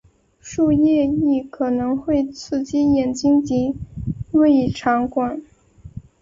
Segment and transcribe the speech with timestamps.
[0.39, 3.75] 树液亦可能会刺激眼睛及
[4.31, 5.39] 胃肠管。